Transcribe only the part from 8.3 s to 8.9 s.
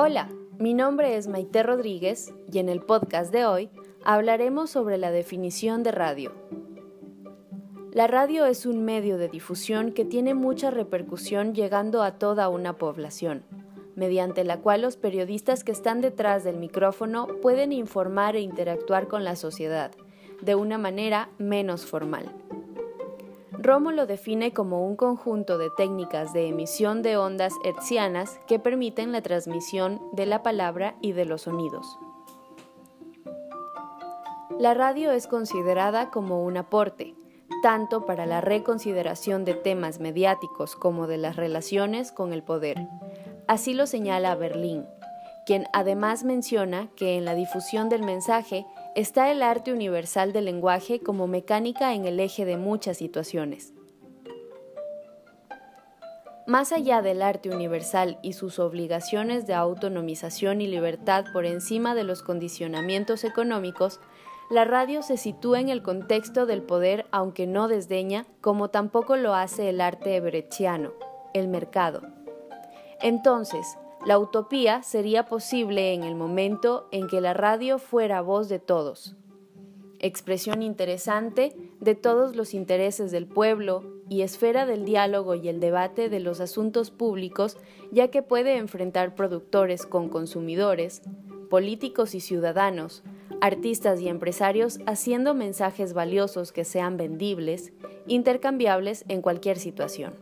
es un